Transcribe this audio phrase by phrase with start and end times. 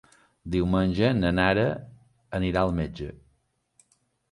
[0.53, 1.67] Diumenge na Nara
[2.41, 3.13] anirà al metge.